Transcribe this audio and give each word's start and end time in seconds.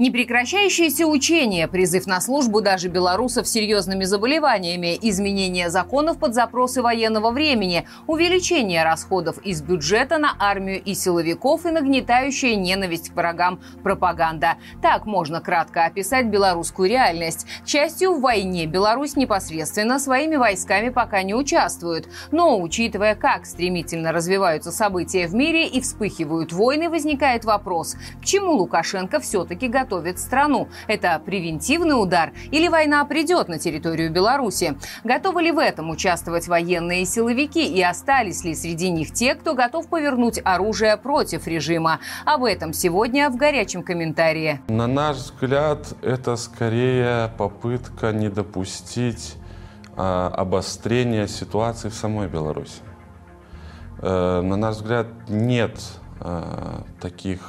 Непрекращающиеся 0.00 1.06
учения, 1.08 1.66
призыв 1.66 2.06
на 2.06 2.20
службу 2.20 2.60
даже 2.60 2.86
белорусов 2.86 3.48
с 3.48 3.50
серьезными 3.50 4.04
заболеваниями, 4.04 4.96
изменение 5.02 5.70
законов 5.70 6.20
под 6.20 6.34
запросы 6.34 6.82
военного 6.82 7.32
времени, 7.32 7.84
увеличение 8.06 8.84
расходов 8.84 9.38
из 9.38 9.60
бюджета 9.60 10.18
на 10.18 10.36
армию 10.38 10.80
и 10.80 10.94
силовиков 10.94 11.66
и 11.66 11.70
нагнетающая 11.70 12.54
ненависть 12.54 13.10
к 13.10 13.16
врагам 13.16 13.58
пропаганда. 13.82 14.58
Так 14.80 15.04
можно 15.04 15.40
кратко 15.40 15.86
описать 15.86 16.26
белорусскую 16.26 16.88
реальность. 16.88 17.44
К 17.64 17.66
счастью, 17.66 18.14
в 18.14 18.20
войне 18.20 18.66
Беларусь 18.66 19.16
непосредственно 19.16 19.98
своими 19.98 20.36
войсками 20.36 20.90
пока 20.90 21.24
не 21.24 21.34
участвует. 21.34 22.08
Но, 22.30 22.60
учитывая, 22.60 23.16
как 23.16 23.46
стремительно 23.46 24.12
развиваются 24.12 24.70
события 24.70 25.26
в 25.26 25.34
мире 25.34 25.66
и 25.66 25.80
вспыхивают 25.80 26.52
войны, 26.52 26.88
возникает 26.88 27.44
вопрос, 27.44 27.96
к 28.22 28.24
чему 28.24 28.52
Лукашенко 28.52 29.18
все-таки 29.18 29.66
готов 29.66 29.87
готовит 29.88 30.18
страну. 30.18 30.68
Это 30.86 31.20
превентивный 31.24 32.00
удар 32.00 32.32
или 32.50 32.68
война 32.68 33.02
придет 33.06 33.48
на 33.48 33.58
территорию 33.58 34.12
Беларуси? 34.12 34.76
Готовы 35.02 35.42
ли 35.42 35.50
в 35.50 35.58
этом 35.58 35.88
участвовать 35.88 36.46
военные 36.46 37.06
силовики 37.06 37.66
и 37.66 37.82
остались 37.82 38.44
ли 38.44 38.54
среди 38.54 38.90
них 38.90 39.14
те, 39.14 39.34
кто 39.34 39.54
готов 39.54 39.88
повернуть 39.88 40.40
оружие 40.44 40.98
против 40.98 41.46
режима? 41.46 42.00
Об 42.26 42.44
этом 42.44 42.74
сегодня 42.74 43.30
в 43.30 43.36
горячем 43.36 43.82
комментарии. 43.82 44.60
На 44.68 44.86
наш 44.86 45.16
взгляд, 45.16 45.94
это 46.02 46.36
скорее 46.36 47.30
попытка 47.38 48.12
не 48.12 48.28
допустить 48.28 49.36
а, 49.96 50.28
обострения 50.28 51.26
ситуации 51.26 51.88
в 51.88 51.94
самой 51.94 52.28
Беларуси. 52.28 52.82
Э, 54.00 54.42
на 54.42 54.56
наш 54.56 54.76
взгляд, 54.76 55.06
нет 55.28 55.80
а, 56.20 56.84
таких 57.00 57.40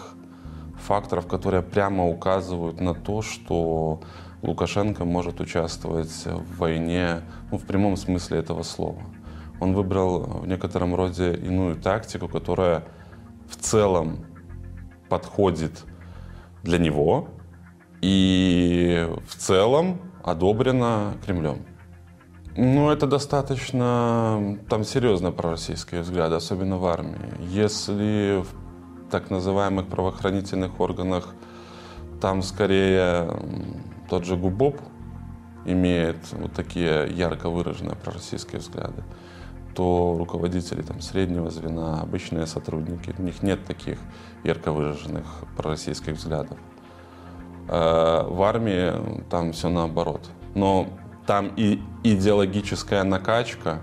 факторов, 0.90 1.28
которые 1.28 1.62
прямо 1.62 2.08
указывают 2.08 2.82
на 2.82 2.96
то, 2.96 3.22
что 3.22 4.02
Лукашенко 4.42 5.06
может 5.06 5.40
участвовать 5.40 6.26
в 6.26 6.58
войне 6.58 7.22
ну, 7.52 7.60
в 7.60 7.66
прямом 7.66 7.96
смысле 7.96 8.40
этого 8.40 8.64
слова. 8.64 9.04
Он 9.60 9.74
выбрал 9.74 10.22
в 10.42 10.48
некотором 10.48 10.96
роде 10.96 11.36
иную 11.36 11.76
тактику, 11.76 12.28
которая 12.28 12.86
в 13.48 13.56
целом 13.58 14.26
подходит 15.10 15.86
для 16.64 16.80
него 16.80 17.28
и 18.02 19.08
в 19.28 19.36
целом 19.36 20.02
одобрена 20.24 21.14
Кремлем. 21.24 21.68
Ну, 22.58 22.90
это 22.90 23.06
достаточно 23.06 24.58
там 24.68 24.84
серьезно 24.84 25.32
пророссийские 25.32 26.02
взгляды, 26.02 26.36
особенно 26.36 26.78
в 26.78 26.86
армии. 26.88 27.30
Если 27.40 28.42
в 28.42 28.69
так 29.10 29.30
называемых 29.30 29.88
правоохранительных 29.88 30.80
органах 30.80 31.34
там 32.22 32.42
скорее 32.42 33.30
тот 34.10 34.26
же 34.26 34.36
ГУБОП 34.36 34.80
имеет 35.66 36.18
вот 36.32 36.54
такие 36.54 37.08
ярко 37.12 37.50
выраженные 37.50 37.96
пророссийские 37.96 38.60
взгляды, 38.60 39.04
то 39.76 40.16
руководители 40.18 40.82
там, 40.82 41.02
среднего 41.02 41.50
звена, 41.50 42.02
обычные 42.02 42.48
сотрудники, 42.48 43.14
у 43.18 43.22
них 43.22 43.44
нет 43.44 43.66
таких 43.66 44.00
ярко 44.44 44.72
выраженных 44.72 45.26
пророссийских 45.56 46.14
взглядов. 46.14 46.58
Э, 47.68 48.24
в 48.28 48.42
армии 48.42 48.94
там 49.30 49.52
все 49.52 49.70
наоборот. 49.70 50.30
Но 50.56 50.88
там 51.28 51.52
и 51.56 51.80
идеологическая 52.04 53.04
накачка 53.04 53.82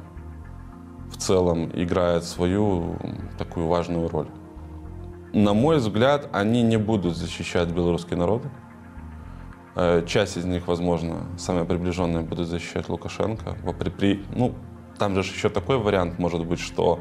в 1.11 1.17
целом 1.17 1.71
играет 1.73 2.25
свою 2.25 2.97
такую 3.39 3.69
важную 3.69 4.09
роль 4.09 4.29
на 5.33 5.55
мой 5.55 5.79
взгляд, 5.79 6.29
они 6.33 6.63
не 6.63 6.77
будут 6.77 7.17
защищать 7.17 7.70
белорусский 7.70 8.17
народ. 8.17 8.42
Э, 9.75 10.05
часть 10.07 10.37
из 10.37 10.45
них, 10.45 10.67
возможно, 10.69 11.27
самые 11.39 11.64
приближенные 11.64 12.23
будут 12.23 12.48
защищать 12.48 12.89
Лукашенко. 12.89 13.57
Ну, 14.35 14.55
там 14.98 15.15
же 15.15 15.20
еще 15.20 15.48
такой 15.48 15.79
вариант 15.79 16.19
может 16.19 16.47
быть, 16.47 16.61
что 16.61 17.01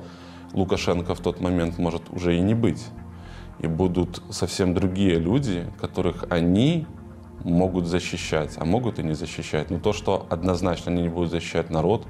Лукашенко 0.54 1.16
в 1.16 1.20
тот 1.22 1.40
момент 1.40 1.78
может 1.78 2.10
уже 2.10 2.36
и 2.36 2.42
не 2.42 2.54
быть. 2.54 2.86
И 3.60 3.68
будут 3.68 4.22
совсем 4.32 4.74
другие 4.74 5.18
люди, 5.18 5.66
которых 5.80 6.26
они 6.30 6.88
могут 7.46 7.86
защищать, 7.86 8.56
а 8.58 8.66
могут 8.66 9.00
и 9.00 9.04
не 9.04 9.14
защищать. 9.14 9.70
Но 9.70 9.80
то, 9.80 9.94
что 9.94 10.26
однозначно 10.30 10.92
они 10.92 11.04
не 11.04 11.10
будут 11.10 11.32
защищать 11.32 11.70
народ, 11.70 12.06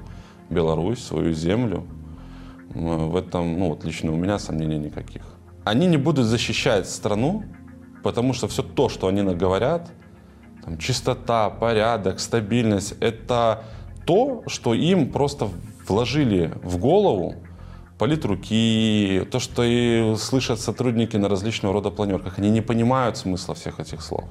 Беларусь, 0.50 0.98
свою 0.98 1.32
землю, 1.32 1.86
в 2.70 3.14
этом, 3.16 3.58
ну 3.58 3.68
вот 3.70 3.84
лично 3.84 4.12
у 4.12 4.16
меня 4.16 4.38
сомнений 4.38 4.78
никаких 4.78 5.35
они 5.66 5.88
не 5.88 5.96
будут 5.96 6.26
защищать 6.26 6.88
страну, 6.88 7.42
потому 8.04 8.34
что 8.34 8.46
все 8.46 8.62
то, 8.62 8.88
что 8.88 9.08
они 9.08 9.22
наговорят, 9.22 9.90
там, 10.64 10.78
чистота, 10.78 11.50
порядок, 11.50 12.20
стабильность, 12.20 12.94
это 13.00 13.64
то, 14.06 14.44
что 14.46 14.74
им 14.74 15.10
просто 15.10 15.48
вложили 15.88 16.52
в 16.62 16.78
голову 16.78 17.34
политруки, 17.98 19.26
то, 19.32 19.40
что 19.40 19.64
и 19.64 20.14
слышат 20.14 20.60
сотрудники 20.60 21.16
на 21.16 21.28
различного 21.28 21.74
рода 21.74 21.90
планерках. 21.90 22.38
Они 22.38 22.50
не 22.50 22.60
понимают 22.60 23.16
смысла 23.16 23.56
всех 23.56 23.80
этих 23.80 24.02
слов. 24.02 24.24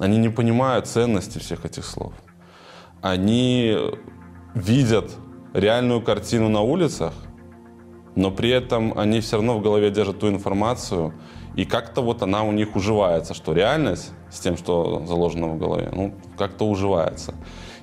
Они 0.00 0.18
не 0.18 0.28
понимают 0.28 0.88
ценности 0.88 1.38
всех 1.38 1.64
этих 1.64 1.84
слов. 1.84 2.14
Они 3.00 3.76
видят 4.56 5.08
реальную 5.54 6.02
картину 6.02 6.48
на 6.48 6.62
улицах, 6.62 7.12
но 8.18 8.32
при 8.32 8.50
этом 8.50 8.98
они 8.98 9.20
все 9.20 9.36
равно 9.36 9.56
в 9.56 9.62
голове 9.62 9.90
держат 9.92 10.18
ту 10.18 10.28
информацию, 10.28 11.12
и 11.54 11.64
как-то 11.64 12.02
вот 12.02 12.20
она 12.20 12.42
у 12.42 12.50
них 12.50 12.74
уживается, 12.74 13.32
что 13.32 13.52
реальность 13.52 14.10
с 14.28 14.40
тем, 14.40 14.56
что 14.56 15.04
заложено 15.06 15.46
в 15.46 15.58
голове, 15.58 15.88
ну, 15.92 16.12
как-то 16.36 16.64
уживается. 16.68 17.34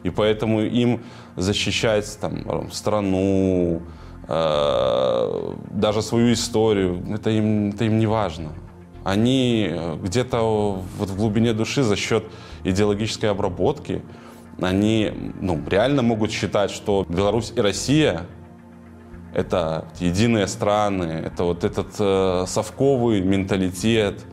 И 0.03 0.09
поэтому 0.09 0.61
им 0.61 1.03
защищать 1.37 2.17
там, 2.19 2.69
страну, 2.71 3.81
э, 4.27 5.53
даже 5.71 6.01
свою 6.01 6.33
историю, 6.33 7.01
это 7.13 7.29
им, 7.29 7.69
это 7.69 7.85
им 7.85 7.97
не 7.97 8.07
важно. 8.07 8.49
Они 9.05 9.71
где-то 10.03 10.83
вот 10.97 11.09
в 11.09 11.15
глубине 11.15 11.53
души 11.53 11.81
за 11.81 11.95
счет 11.95 12.25
идеологической 12.65 13.29
обработки, 13.29 14.01
они 14.61 15.13
ну, 15.39 15.61
реально 15.69 16.01
могут 16.01 16.31
считать, 16.31 16.71
что 16.71 17.05
Беларусь 17.07 17.53
и 17.55 17.61
Россия 17.61 18.25
это 19.35 19.85
единые 19.99 20.47
страны, 20.47 21.03
это 21.03 21.43
вот 21.43 21.63
этот 21.63 21.87
э, 21.99 22.45
совковый 22.47 23.21
менталитет, 23.21 24.23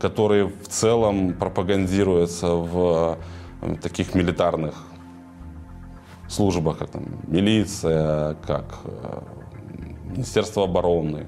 который 0.00 0.44
в 0.44 0.68
целом 0.68 1.34
пропагандируется 1.34 2.46
в 2.46 3.18
э, 3.60 3.76
таких 3.82 4.14
милитарных 4.14 4.74
службах, 6.28 6.78
как 6.78 6.90
там, 6.90 7.02
милиция, 7.26 8.36
как 8.46 8.78
э, 8.84 9.20
Министерство 10.12 10.64
обороны. 10.64 11.26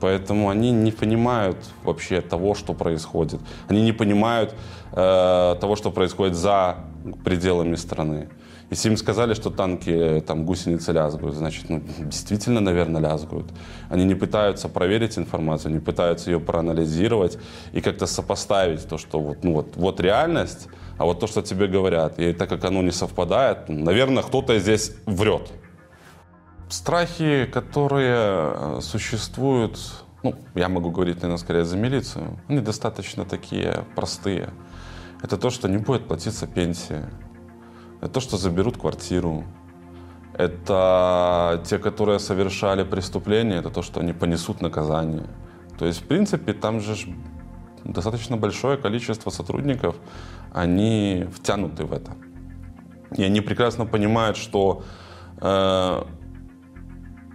Поэтому 0.00 0.48
они 0.48 0.70
не 0.70 0.92
понимают 0.92 1.56
вообще 1.82 2.20
того, 2.20 2.54
что 2.54 2.74
происходит. 2.74 3.40
Они 3.66 3.82
не 3.82 3.92
понимают 3.92 4.54
э, 4.92 5.56
того, 5.60 5.74
что 5.74 5.90
происходит 5.90 6.36
за 6.36 6.76
пределами 7.24 7.74
страны. 7.74 8.28
Если 8.70 8.90
им 8.90 8.98
сказали, 8.98 9.32
что 9.32 9.50
танки, 9.50 10.22
там, 10.26 10.44
гусеницы 10.44 10.92
лязгают, 10.92 11.34
значит, 11.34 11.70
ну, 11.70 11.82
действительно, 12.00 12.60
наверное, 12.60 13.00
лязгают. 13.00 13.46
Они 13.88 14.04
не 14.04 14.14
пытаются 14.14 14.68
проверить 14.68 15.16
информацию, 15.16 15.72
не 15.72 15.80
пытаются 15.80 16.30
ее 16.30 16.38
проанализировать 16.38 17.38
и 17.72 17.80
как-то 17.80 18.06
сопоставить 18.06 18.86
то, 18.86 18.98
что 18.98 19.20
вот, 19.20 19.42
ну, 19.42 19.54
вот, 19.54 19.76
вот 19.76 20.00
реальность, 20.00 20.68
а 20.98 21.06
вот 21.06 21.18
то, 21.18 21.26
что 21.26 21.40
тебе 21.40 21.66
говорят. 21.66 22.18
И 22.18 22.34
так 22.34 22.50
как 22.50 22.64
оно 22.64 22.82
не 22.82 22.90
совпадает, 22.90 23.68
ну, 23.68 23.84
наверное, 23.84 24.22
кто-то 24.22 24.58
здесь 24.58 24.92
врет. 25.06 25.50
Страхи, 26.68 27.46
которые 27.46 28.16
э, 28.16 28.78
существуют, 28.82 29.78
ну, 30.22 30.34
я 30.54 30.68
могу 30.68 30.90
говорить, 30.90 31.16
наверное, 31.16 31.38
скорее 31.38 31.64
за 31.64 31.78
милицию, 31.78 32.38
они 32.48 32.60
достаточно 32.60 33.24
такие 33.24 33.86
простые. 33.96 34.50
Это 35.22 35.38
то, 35.38 35.48
что 35.48 35.68
не 35.68 35.78
будет 35.78 36.06
платиться 36.06 36.46
пенсия, 36.46 37.08
это 38.00 38.12
то, 38.12 38.20
что 38.20 38.36
заберут 38.36 38.78
квартиру. 38.78 39.44
Это 40.34 41.62
те, 41.64 41.78
которые 41.78 42.18
совершали 42.18 42.84
преступления, 42.84 43.56
это 43.56 43.70
то, 43.70 43.82
что 43.82 44.00
они 44.00 44.12
понесут 44.12 44.60
наказание. 44.60 45.26
То 45.78 45.86
есть, 45.86 46.02
в 46.02 46.06
принципе, 46.06 46.52
там 46.52 46.80
же 46.80 46.96
достаточно 47.84 48.36
большое 48.36 48.76
количество 48.76 49.30
сотрудников, 49.30 49.96
они 50.52 51.26
втянуты 51.32 51.84
в 51.84 51.92
это. 51.92 52.12
И 53.16 53.24
они 53.24 53.40
прекрасно 53.40 53.86
понимают, 53.86 54.36
что 54.36 54.82
э, 55.40 56.02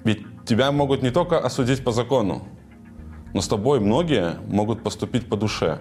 ведь 0.04 0.45
тебя 0.45 0.71
могут 0.71 1.01
не 1.01 1.12
только 1.12 1.39
осудить 1.39 1.83
по 1.83 1.92
закону, 1.92 2.44
но 3.33 3.42
с 3.42 3.48
тобой 3.48 3.80
многие 3.80 4.36
могут 4.48 4.83
поступить 4.83 5.27
по 5.27 5.36
душе. 5.36 5.80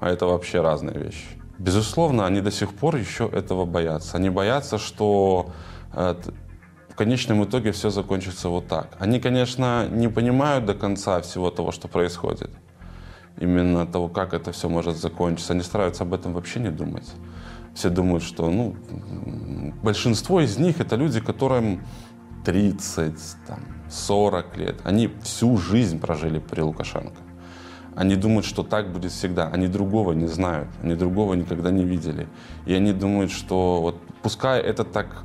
А 0.00 0.10
это 0.10 0.26
вообще 0.26 0.60
разные 0.60 0.98
вещи. 0.98 1.41
Безусловно, 1.62 2.26
они 2.26 2.40
до 2.40 2.50
сих 2.50 2.74
пор 2.74 2.96
еще 2.96 3.30
этого 3.32 3.64
боятся. 3.66 4.16
Они 4.16 4.30
боятся, 4.30 4.78
что 4.78 5.52
э, 5.92 6.16
в 6.88 6.96
конечном 6.96 7.44
итоге 7.44 7.70
все 7.70 7.90
закончится 7.90 8.48
вот 8.48 8.66
так. 8.66 8.96
Они, 8.98 9.20
конечно, 9.20 9.86
не 9.88 10.08
понимают 10.08 10.66
до 10.66 10.74
конца 10.74 11.20
всего 11.20 11.50
того, 11.50 11.70
что 11.70 11.86
происходит. 11.86 12.50
именно 13.40 13.86
того, 13.86 14.08
как 14.08 14.34
это 14.34 14.50
все 14.50 14.68
может 14.68 14.96
закончиться. 14.96 15.52
Они 15.52 15.62
стараются 15.62 16.02
об 16.02 16.14
этом 16.14 16.32
вообще 16.32 16.58
не 16.58 16.70
думать. 16.70 17.08
Все 17.74 17.90
думают, 17.90 18.24
что 18.24 18.50
ну, 18.50 18.74
большинство 19.84 20.40
из 20.40 20.58
них 20.58 20.80
это 20.80 20.96
люди, 20.96 21.20
которым 21.20 21.80
30, 22.44 23.14
там, 23.46 23.60
40 23.88 24.56
лет. 24.56 24.80
Они 24.82 25.08
всю 25.22 25.56
жизнь 25.58 26.00
прожили 26.00 26.40
при 26.40 26.60
Лукашенко. 26.60 27.21
Они 27.94 28.16
думают, 28.16 28.46
что 28.46 28.62
так 28.62 28.90
будет 28.92 29.12
всегда. 29.12 29.48
Они 29.48 29.68
другого 29.68 30.12
не 30.12 30.26
знают. 30.26 30.68
Они 30.82 30.94
другого 30.94 31.34
никогда 31.34 31.70
не 31.70 31.84
видели. 31.84 32.26
И 32.66 32.74
они 32.74 32.92
думают, 32.92 33.30
что 33.30 33.80
вот 33.82 33.96
пускай 34.22 34.60
это 34.60 34.84
так 34.84 35.24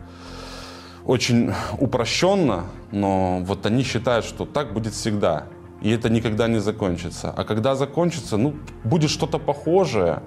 очень 1.06 1.52
упрощенно, 1.80 2.66
но 2.92 3.40
вот 3.44 3.66
они 3.66 3.84
считают, 3.84 4.26
что 4.26 4.46
так 4.46 4.74
будет 4.74 4.94
всегда. 4.94 5.46
И 5.82 5.90
это 5.92 6.10
никогда 6.10 6.48
не 6.48 6.60
закончится. 6.60 7.34
А 7.38 7.44
когда 7.44 7.76
закончится, 7.76 8.38
ну, 8.38 8.56
будет 8.84 9.10
что-то 9.10 9.40
похожее, 9.40 10.22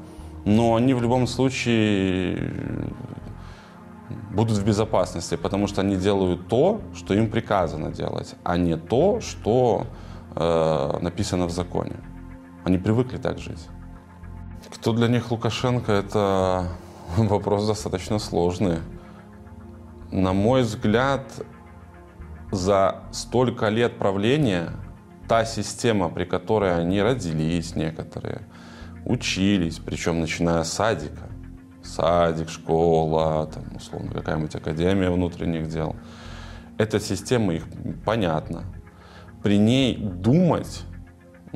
но 0.47 0.75
они 0.77 0.95
в 0.95 1.03
любом 1.03 1.27
случае 1.27 2.53
будут 4.31 4.57
в 4.57 4.65
безопасности, 4.65 5.37
потому 5.37 5.67
что 5.67 5.83
они 5.83 5.97
делают 5.97 6.49
то, 6.49 6.81
что 6.95 7.15
им 7.15 7.31
приказано 7.31 7.91
делать, 7.91 8.35
а 8.45 8.57
не 8.57 8.77
то, 8.77 9.21
что 9.21 9.87
э, 10.37 10.99
написано 11.03 11.47
в 11.47 11.51
законе. 11.51 11.97
Они 12.65 12.79
привыкли 12.79 13.17
так 13.17 13.39
жить. 13.39 13.69
Кто 14.75 14.93
для 14.93 15.09
них 15.09 15.31
Лукашенко, 15.31 15.93
это 15.93 16.69
вопрос 17.17 17.67
достаточно 17.67 18.19
сложный. 18.19 18.79
На 20.11 20.33
мой 20.33 20.63
взгляд, 20.63 21.23
за 22.51 23.03
столько 23.13 23.69
лет 23.69 23.99
правления 23.99 24.71
та 25.29 25.45
система, 25.45 26.09
при 26.09 26.25
которой 26.25 26.77
они 26.77 27.01
родились 27.01 27.77
некоторые, 27.77 28.43
учились, 29.05 29.79
причем 29.79 30.21
начиная 30.21 30.65
с 30.65 30.73
садика, 30.73 31.31
садик, 31.83 32.49
школа, 32.51 33.47
там, 33.47 33.65
условно, 33.77 34.13
какая-нибудь 34.13 34.55
академия 34.55 35.11
внутренних 35.11 35.69
дел, 35.69 35.97
эта 36.79 36.99
система 36.99 37.55
их 37.55 37.65
понятна. 38.05 38.65
При 39.43 39.59
ней 39.59 39.97
думать 39.97 40.83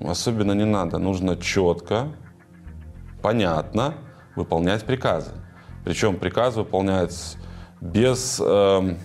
особенно 0.02 0.52
не 0.52 0.64
надо. 0.64 0.98
Нужно 0.98 1.36
четко, 1.36 2.08
понятно 3.22 3.94
выполнять 4.36 4.84
приказы. 4.84 5.32
Причем 5.84 6.16
приказ 6.16 6.56
выполняется 6.56 7.38
без 7.80 8.40
э, 8.44 8.96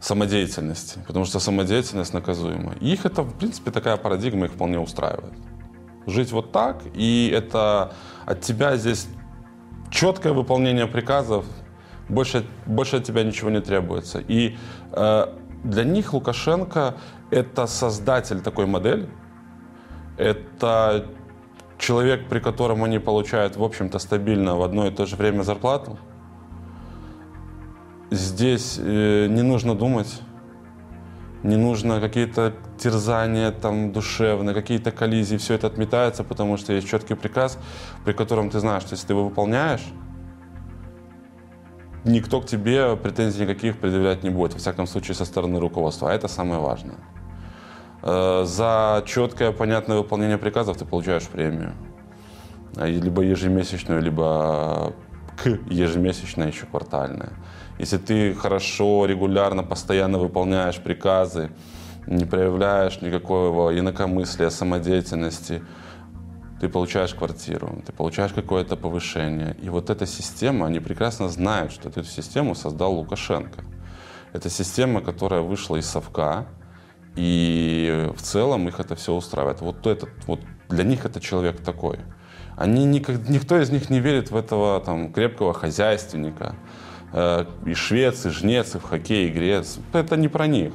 самодеятельности, 0.00 1.00
потому 1.06 1.24
что 1.24 1.40
самодеятельность 1.40 2.12
наказуема. 2.14 2.74
Их 2.80 3.06
это, 3.06 3.22
в 3.22 3.34
принципе, 3.38 3.70
такая 3.70 3.96
парадигма 3.96 4.46
их 4.46 4.52
вполне 4.52 4.78
устраивает. 4.78 5.32
Жить 6.06 6.30
вот 6.32 6.52
так, 6.52 6.82
и 6.94 7.30
это 7.34 7.92
от 8.26 8.40
тебя 8.42 8.76
здесь 8.76 9.08
четкое 9.90 10.32
выполнение 10.32 10.86
приказов, 10.86 11.44
больше, 12.08 12.46
больше 12.66 12.96
от 12.96 13.04
тебя 13.04 13.24
ничего 13.24 13.50
не 13.50 13.60
требуется. 13.60 14.20
И 14.20 14.56
э, 14.92 15.26
для 15.64 15.84
них 15.84 16.12
Лукашенко 16.12 16.94
это 17.30 17.66
создатель 17.66 18.40
такой 18.40 18.66
модели, 18.66 19.08
это 20.16 21.06
человек, 21.78 22.28
при 22.28 22.40
котором 22.40 22.84
они 22.84 22.98
получают, 22.98 23.56
в 23.56 23.62
общем-то, 23.62 23.98
стабильно 23.98 24.56
в 24.56 24.62
одно 24.62 24.86
и 24.86 24.90
то 24.90 25.06
же 25.06 25.16
время 25.16 25.42
зарплату. 25.42 25.98
Здесь 28.10 28.78
э, 28.78 29.26
не 29.28 29.42
нужно 29.42 29.74
думать, 29.74 30.22
не 31.42 31.56
нужно 31.56 32.00
какие-то 32.00 32.54
терзания 32.78 33.50
там 33.50 33.92
душевные, 33.92 34.54
какие-то 34.54 34.90
коллизии, 34.90 35.36
все 35.36 35.54
это 35.54 35.66
отметается, 35.66 36.24
потому 36.24 36.56
что 36.56 36.72
есть 36.72 36.88
четкий 36.88 37.14
приказ, 37.14 37.58
при 38.04 38.12
котором 38.12 38.50
ты 38.50 38.60
знаешь, 38.60 38.82
что 38.82 38.94
если 38.94 39.08
ты 39.08 39.12
его 39.12 39.24
выполняешь, 39.24 39.84
никто 42.04 42.40
к 42.40 42.46
тебе 42.46 42.96
претензий 42.96 43.42
никаких 43.42 43.78
предъявлять 43.78 44.22
не 44.22 44.30
будет, 44.30 44.52
во 44.52 44.58
всяком 44.58 44.86
случае 44.86 45.14
со 45.14 45.24
стороны 45.24 45.58
руководства, 45.58 46.10
а 46.10 46.14
это 46.14 46.28
самое 46.28 46.60
важное. 46.60 46.96
Э, 48.08 48.44
за 48.46 49.02
четкое, 49.04 49.50
понятное 49.50 49.96
выполнение 49.96 50.38
приказов 50.38 50.76
ты 50.76 50.84
получаешь 50.84 51.24
премию. 51.24 51.72
А, 52.76 52.86
либо 52.86 53.22
ежемесячную, 53.22 54.00
либо 54.00 54.92
к 55.36 55.48
ежемесячной 55.68 56.46
еще 56.46 56.66
квартальная. 56.66 57.32
Если 57.80 57.98
ты 57.98 58.32
хорошо, 58.34 59.06
регулярно, 59.06 59.64
постоянно 59.64 60.18
выполняешь 60.18 60.76
приказы, 60.76 61.50
не 62.06 62.24
проявляешь 62.24 63.00
никакого 63.00 63.76
инакомыслия, 63.76 64.50
самодеятельности, 64.50 65.64
ты 66.60 66.68
получаешь 66.68 67.12
квартиру, 67.12 67.82
ты 67.84 67.92
получаешь 67.92 68.32
какое-то 68.32 68.76
повышение. 68.76 69.56
И 69.60 69.68
вот 69.68 69.90
эта 69.90 70.06
система, 70.06 70.66
они 70.66 70.78
прекрасно 70.78 71.28
знают, 71.28 71.72
что 71.72 71.88
эту 71.88 72.04
систему 72.04 72.54
создал 72.54 72.94
Лукашенко. 72.94 73.64
Это 74.32 74.48
система, 74.48 75.00
которая 75.00 75.40
вышла 75.40 75.74
из 75.74 75.86
совка, 75.86 76.46
и 77.16 78.10
в 78.14 78.22
целом 78.22 78.68
их 78.68 78.78
это 78.78 78.94
все 78.94 79.14
устраивает. 79.14 79.60
Вот 79.60 79.86
этот, 79.86 80.10
вот 80.26 80.40
для 80.68 80.84
них 80.84 81.04
это 81.04 81.20
человек 81.20 81.60
такой. 81.60 81.98
Они 82.56 82.84
никак, 82.84 83.28
никто 83.28 83.58
из 83.60 83.70
них 83.70 83.90
не 83.90 84.00
верит 84.00 84.30
в 84.30 84.36
этого 84.36 84.80
там, 84.80 85.12
крепкого 85.12 85.52
хозяйственника. 85.52 86.54
Э, 87.12 87.46
и 87.64 87.74
швец, 87.74 88.26
и 88.26 88.30
жнец, 88.30 88.74
и 88.74 88.78
в 88.78 88.82
хоккей, 88.82 89.28
игрец. 89.28 89.78
Это 89.92 90.16
не 90.16 90.28
про 90.28 90.46
них. 90.46 90.72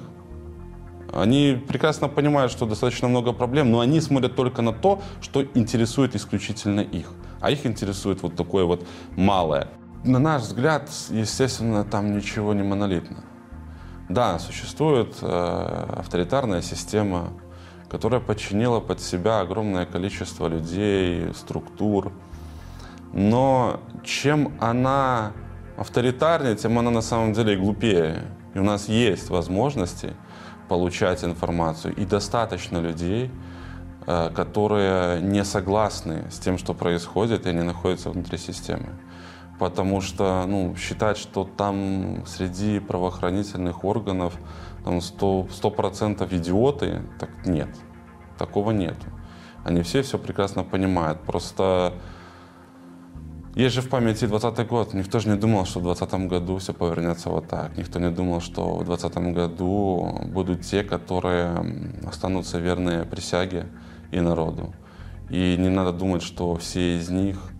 Они 1.14 1.62
прекрасно 1.68 2.08
понимают, 2.08 2.52
что 2.52 2.66
достаточно 2.66 3.08
много 3.08 3.34
проблем, 3.34 3.70
но 3.72 3.80
они 3.80 4.00
смотрят 4.00 4.36
только 4.36 4.62
на 4.62 4.72
то, 4.72 5.02
что 5.22 5.44
интересует 5.54 6.16
исключительно 6.16 6.80
их. 6.82 7.12
А 7.42 7.52
их 7.52 7.66
интересует 7.66 8.22
вот 8.24 8.36
такое 8.36 8.64
вот 8.64 8.88
малое. 9.16 9.68
На 10.04 10.20
наш 10.20 10.44
взгляд, 10.44 10.90
естественно, 11.10 11.84
там 11.84 12.16
ничего 12.16 12.54
не 12.54 12.64
монолитно. 12.64 13.24
Да, 14.12 14.40
существует 14.40 15.16
э, 15.22 15.86
авторитарная 16.00 16.62
система, 16.62 17.30
которая 17.90 18.20
подчинила 18.20 18.82
под 18.82 19.00
себя 19.00 19.40
огромное 19.40 19.86
количество 19.86 20.48
людей, 20.48 21.34
структур. 21.34 22.12
Но 23.14 23.80
чем 24.04 24.54
она 24.60 25.32
авторитарнее, 25.78 26.58
тем 26.58 26.78
она 26.78 26.92
на 26.92 27.02
самом 27.02 27.32
деле 27.32 27.56
глупее. 27.56 28.24
И 28.54 28.60
у 28.60 28.64
нас 28.64 28.90
есть 28.90 29.30
возможности 29.30 30.14
получать 30.68 31.24
информацию. 31.24 31.96
И 31.96 32.04
достаточно 32.04 32.80
людей, 32.80 33.32
э, 34.08 34.30
которые 34.36 35.22
не 35.22 35.46
согласны 35.46 36.26
с 36.30 36.38
тем, 36.38 36.58
что 36.58 36.74
происходит, 36.74 37.46
и 37.46 37.50
они 37.50 37.62
находятся 37.62 38.10
внутри 38.10 38.38
системы 38.38 38.90
потому 39.62 40.02
что 40.02 40.44
ну, 40.48 40.76
считать, 40.76 41.18
что 41.18 41.44
там 41.44 42.26
среди 42.26 42.80
правоохранительных 42.80 43.86
органов 43.86 44.34
там 44.84 44.98
100%, 44.98 45.50
100% 45.50 46.36
идиоты, 46.36 47.04
так 47.20 47.30
нет, 47.46 47.70
такого 48.40 48.72
нет. 48.72 48.96
Они 49.64 49.84
все 49.84 50.02
все 50.02 50.18
прекрасно 50.18 50.64
понимают. 50.64 51.22
Просто 51.22 51.94
есть 53.54 53.76
же 53.76 53.84
в 53.84 53.90
памяти 53.90 54.26
20 54.26 54.68
год. 54.68 54.96
Никто 54.96 55.20
же 55.20 55.30
не 55.30 55.38
думал, 55.38 55.66
что 55.66 55.80
в 55.80 55.84
2020 55.84 56.28
году 56.28 56.58
все 56.58 56.74
повернется 56.74 57.30
вот 57.30 57.48
так. 57.48 57.78
Никто 57.78 58.00
не 58.00 58.10
думал, 58.10 58.42
что 58.42 58.78
в 58.78 58.84
2020 58.84 59.36
году 59.36 60.22
будут 60.26 60.62
те, 60.62 60.84
которые 60.84 61.64
останутся 62.08 62.58
верные 62.58 63.06
присяге 63.06 63.68
и 64.12 64.20
народу. 64.22 64.74
И 65.30 65.56
не 65.56 65.70
надо 65.70 65.94
думать, 65.94 66.24
что 66.24 66.56
все 66.56 66.98
из 66.98 67.12
них 67.12 67.51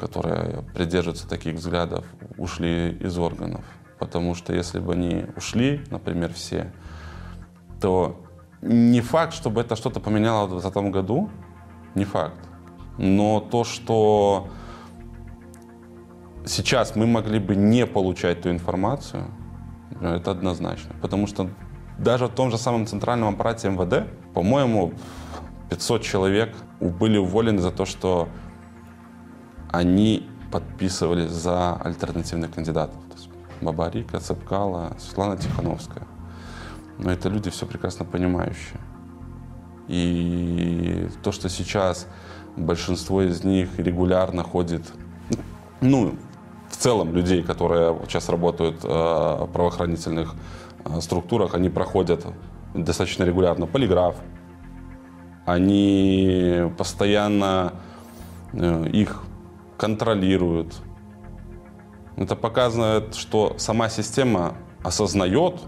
которые 0.00 0.62
придерживаются 0.74 1.28
таких 1.28 1.56
взглядов, 1.56 2.04
ушли 2.38 2.96
из 3.00 3.18
органов. 3.18 3.64
Потому 3.98 4.34
что 4.34 4.54
если 4.54 4.80
бы 4.80 4.94
они 4.94 5.26
ушли, 5.36 5.84
например, 5.90 6.32
все, 6.32 6.72
то 7.80 8.24
не 8.62 9.02
факт, 9.02 9.34
чтобы 9.34 9.60
это 9.60 9.76
что-то 9.76 10.00
поменяло 10.00 10.46
в 10.46 10.50
2020 10.50 10.92
году, 10.92 11.30
не 11.94 12.04
факт. 12.04 12.38
Но 12.96 13.40
то, 13.40 13.64
что 13.64 14.48
сейчас 16.46 16.96
мы 16.96 17.06
могли 17.06 17.38
бы 17.38 17.54
не 17.54 17.86
получать 17.86 18.42
ту 18.42 18.50
информацию, 18.50 19.24
это 20.00 20.30
однозначно. 20.30 20.94
Потому 21.02 21.26
что 21.26 21.50
даже 21.98 22.26
в 22.26 22.30
том 22.30 22.50
же 22.50 22.56
самом 22.56 22.86
центральном 22.86 23.34
аппарате 23.34 23.68
МВД, 23.68 24.06
по-моему, 24.32 24.94
500 25.68 26.02
человек 26.02 26.54
были 26.80 27.18
уволены 27.18 27.60
за 27.60 27.70
то, 27.70 27.84
что 27.84 28.28
они 29.72 30.28
подписывались 30.50 31.30
за 31.30 31.74
альтернативных 31.74 32.52
кандидатов. 32.52 32.96
То 33.10 33.16
есть 33.16 33.30
Бабарика, 33.60 34.18
Цепкала, 34.20 34.96
Светлана 34.98 35.36
Тихановская. 35.36 36.06
Но 36.98 37.10
это 37.12 37.28
люди 37.28 37.50
все 37.50 37.66
прекрасно 37.66 38.04
понимающие. 38.04 38.80
И 39.88 41.08
то, 41.22 41.32
что 41.32 41.48
сейчас 41.48 42.06
большинство 42.56 43.22
из 43.22 43.44
них 43.44 43.78
регулярно 43.78 44.42
ходит, 44.42 44.82
ну, 45.80 46.14
в 46.68 46.76
целом 46.76 47.14
людей, 47.14 47.42
которые 47.42 47.96
сейчас 48.06 48.28
работают 48.28 48.82
в 48.82 49.48
правоохранительных 49.52 50.34
структурах, 51.00 51.54
они 51.54 51.68
проходят 51.68 52.26
достаточно 52.74 53.24
регулярно 53.24 53.66
полиграф, 53.66 54.16
они 55.44 56.70
постоянно 56.78 57.72
э, 58.52 58.88
их 58.92 59.22
контролируют. 59.80 60.74
Это 62.18 62.36
показывает, 62.36 63.14
что 63.14 63.54
сама 63.56 63.88
система 63.88 64.58
осознает, 64.84 65.62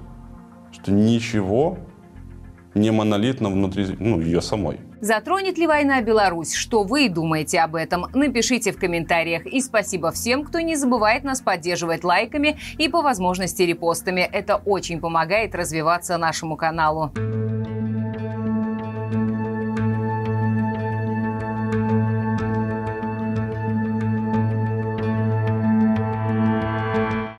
что 0.71 0.93
ничего 0.93 1.79
не 2.75 2.91
монолитно 2.91 3.49
внутри 3.49 3.97
ну, 3.99 4.21
ее 4.21 4.43
самой. 4.43 4.81
Затронет 5.01 5.57
ли 5.57 5.67
война 5.67 6.03
Беларусь? 6.03 6.53
Что 6.53 6.85
вы 6.85 7.09
думаете 7.09 7.61
об 7.61 7.75
этом? 7.75 8.07
Напишите 8.13 8.73
в 8.73 8.79
комментариях. 8.79 9.47
И 9.47 9.63
спасибо 9.63 10.11
всем, 10.13 10.45
кто 10.45 10.61
не 10.61 10.77
забывает 10.77 11.25
нас 11.25 11.41
поддерживать 11.41 12.05
лайками 12.05 12.59
и 12.77 12.89
по 12.91 13.01
возможности 13.01 13.63
репостами. 13.63 14.21
Это 14.21 14.57
очень 14.57 15.01
помогает 15.01 15.55
развиваться 15.55 16.19
нашему 16.19 16.57
каналу. 16.57 17.13